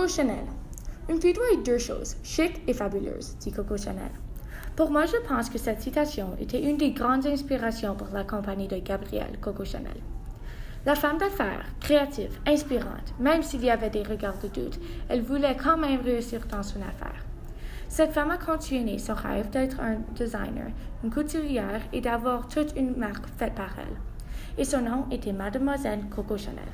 [0.00, 0.46] Coco Chanel.
[1.10, 4.10] Une est deux choses, chic et fabuleuse, dit Coco Chanel.
[4.74, 8.66] Pour moi, je pense que cette citation était une des grandes inspirations pour la compagnie
[8.66, 10.00] de Gabrielle Coco Chanel.
[10.86, 15.58] La femme d'affaires, créative, inspirante, même s'il y avait des regards de doute, elle voulait
[15.62, 17.22] quand même réussir dans son affaire.
[17.90, 20.70] Cette femme a continué son rêve d'être un designer,
[21.04, 23.98] une couturière et d'avoir toute une marque faite par elle.
[24.56, 26.72] Et son nom était Mademoiselle Coco Chanel.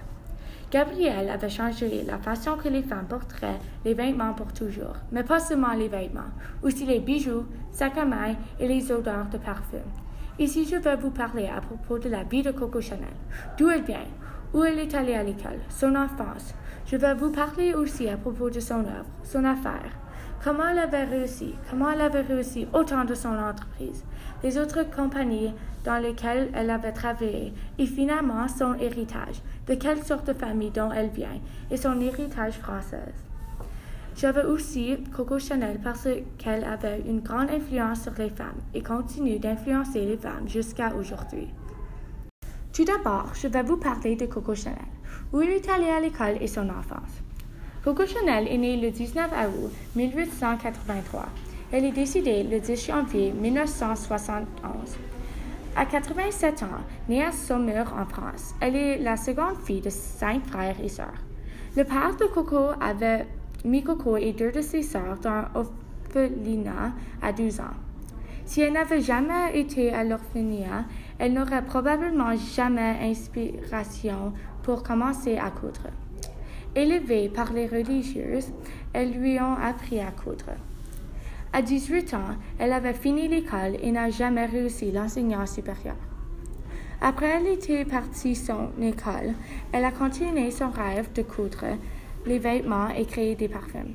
[0.71, 5.39] Gabrielle avait changé la façon que les femmes porteraient les vêtements pour toujours, mais pas
[5.39, 8.05] seulement les vêtements, aussi les bijoux, sacs à
[8.59, 9.79] et les odeurs de parfum.
[10.41, 13.15] Ici, je vais vous parler à propos de la vie de Coco Chanel,
[13.57, 14.09] d'où elle vient,
[14.53, 16.53] où elle est allée à l'école, son enfance.
[16.85, 19.93] Je vais vous parler aussi à propos de son œuvre, son affaire,
[20.43, 24.05] comment elle avait réussi, comment elle avait réussi autant de son entreprise,
[24.43, 25.53] les autres compagnies
[25.85, 30.93] dans lesquelles elle avait travaillé, et finalement son héritage, de quelle sorte de famille dont
[30.93, 31.41] elle vient,
[31.71, 33.13] et son héritage français.
[34.17, 39.39] J'avais aussi Coco Chanel parce qu'elle avait une grande influence sur les femmes et continue
[39.39, 41.49] d'influencer les femmes jusqu'à aujourd'hui.
[42.73, 44.79] Tout d'abord, je vais vous parler de Coco Chanel,
[45.33, 47.23] où elle est allée à l'école et son enfance.
[47.87, 49.31] Coco Chanel est née le 19
[49.63, 51.27] août 1883.
[51.71, 54.51] Elle est décédée le 10 janvier 1971.
[55.77, 60.45] À 87 ans, née à Saumur en France, elle est la seconde fille de cinq
[60.49, 61.23] frères et sœurs.
[61.77, 63.25] Le père de Coco avait
[63.65, 66.91] mis Coco et deux de ses sœurs dans l'orphelinat
[67.23, 67.77] à 12 ans.
[68.47, 70.87] Si elle n'avait jamais été à l'orphelinat,
[71.21, 74.33] elle n'aurait probablement jamais inspiration
[74.65, 75.93] pour commencer à coudre.
[76.77, 78.53] Élevée par les religieuses,
[78.93, 80.53] elles lui ont appris à coudre.
[81.51, 85.97] À 18 ans, elle avait fini l'école et n'a jamais réussi l'enseignement supérieur.
[87.01, 89.33] Après elle était partie son école,
[89.73, 91.79] elle a continué son rêve de coudre
[92.27, 93.95] les vêtements et créer des parfums.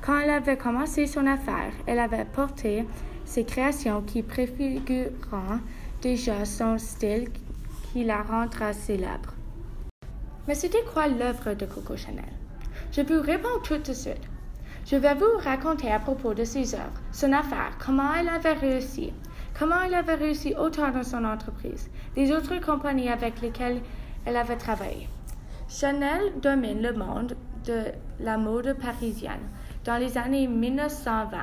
[0.00, 2.84] Quand elle avait commencé son affaire, elle avait porté
[3.24, 5.10] ses créations qui préfigurent
[6.00, 7.30] déjà son style
[7.92, 9.34] qui la rendra célèbre.
[10.50, 12.24] Mais c'était quoi l'œuvre de Coco Chanel?
[12.90, 14.28] Je vous réponds tout de suite.
[14.84, 19.12] Je vais vous raconter à propos de ses œuvres, son affaire, comment elle avait réussi,
[19.56, 23.80] comment elle avait réussi autant dans son entreprise, les autres compagnies avec lesquelles
[24.24, 25.08] elle avait travaillé.
[25.68, 27.84] Chanel domine le monde de
[28.18, 29.46] la mode parisienne
[29.84, 31.38] dans les années 1920.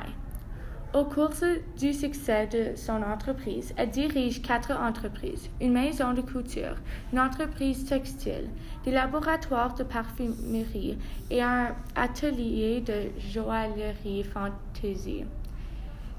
[0.94, 1.32] Au cours
[1.78, 6.76] du succès de son entreprise, elle dirige quatre entreprises, une maison de couture,
[7.12, 8.50] une entreprise textile,
[8.86, 10.98] des laboratoires de parfumerie
[11.30, 15.26] et un atelier de joaillerie fantaisie,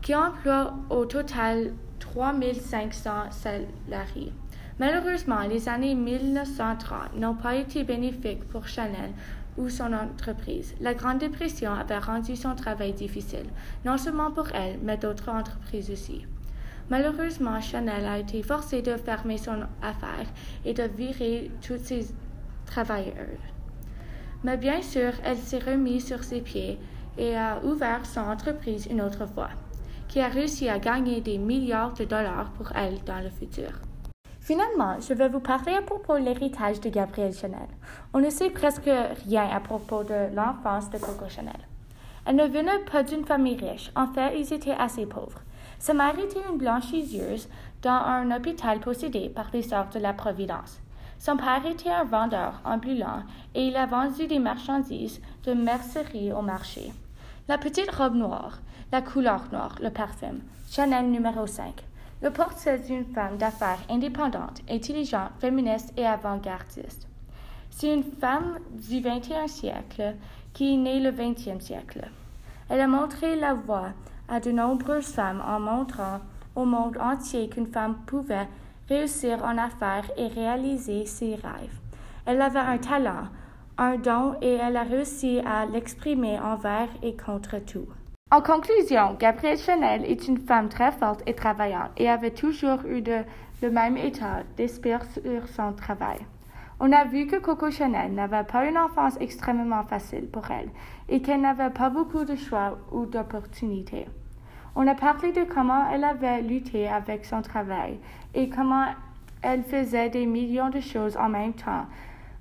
[0.02, 4.32] qui emploie au total 3500 salariés.
[4.78, 9.10] Malheureusement, les années 1930 n'ont pas été bénéfiques pour Chanel
[9.58, 10.74] ou son entreprise.
[10.80, 13.46] La Grande Dépression avait rendu son travail difficile,
[13.84, 16.24] non seulement pour elle, mais d'autres entreprises aussi.
[16.90, 20.26] Malheureusement, Chanel a été forcée de fermer son affaire
[20.64, 22.06] et de virer tous ses
[22.64, 23.42] travailleurs.
[24.44, 26.78] Mais bien sûr, elle s'est remise sur ses pieds
[27.18, 29.50] et a ouvert son entreprise une autre fois,
[30.06, 33.87] qui a réussi à gagner des milliards de dollars pour elle dans le futur.
[34.48, 37.68] Finalement, je vais vous parler à propos de l'héritage de Gabrielle Chanel.
[38.14, 38.88] On ne sait presque
[39.26, 41.60] rien à propos de l'enfance de Coco Chanel.
[42.24, 43.92] Elle ne venait pas d'une famille riche.
[43.94, 45.42] En fait, ils étaient assez pauvres.
[45.78, 47.46] Sa mère était une blanchisseuse
[47.82, 50.80] dans un hôpital possédé par les Sœurs de la Providence.
[51.18, 56.40] Son père était un vendeur ambulant et il a vendu des marchandises de mercerie au
[56.40, 56.90] marché.
[57.48, 58.60] La petite robe noire,
[58.92, 60.36] la couleur noire, le parfum.
[60.70, 61.84] Chanel numéro 5.
[62.20, 67.06] Le portrait d'une femme d'affaires indépendante, intelligente, féministe et avant-gardiste.
[67.70, 70.16] C'est une femme du XXe siècle
[70.52, 72.08] qui est née le XXe siècle.
[72.68, 73.90] Elle a montré la voie
[74.28, 76.18] à de nombreuses femmes en montrant
[76.56, 78.48] au monde entier qu'une femme pouvait
[78.88, 81.78] réussir en affaires et réaliser ses rêves.
[82.26, 83.28] Elle avait un talent,
[83.78, 87.86] un don et elle a réussi à l'exprimer envers et contre tout.
[88.30, 93.02] En conclusion, Gabrielle Chanel est une femme très forte et travaillante et avait toujours eu
[93.62, 96.18] le même état d'esprit sur son travail.
[96.78, 100.68] On a vu que Coco Chanel n'avait pas une enfance extrêmement facile pour elle
[101.08, 104.06] et qu'elle n'avait pas beaucoup de choix ou d'opportunités.
[104.76, 107.98] On a parlé de comment elle avait lutté avec son travail
[108.34, 108.88] et comment
[109.40, 111.86] elle faisait des millions de choses en même temps,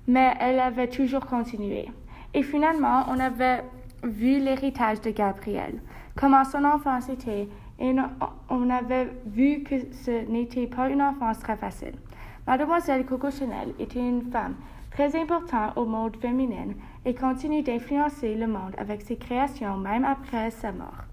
[0.06, 1.88] mais elle avait toujours continué.
[2.34, 3.64] Et finalement, on avait
[4.02, 5.80] vu l'héritage de Gabriel,
[6.16, 7.48] comment son enfance était,
[7.80, 7.94] et
[8.50, 11.94] on avait vu que ce n'était pas une enfance très facile.
[12.46, 14.54] Mademoiselle Coco Chanel était une femme
[14.90, 16.74] très importante au monde féminin
[17.04, 21.07] et continue d'influencer le monde avec ses créations même après sa mort.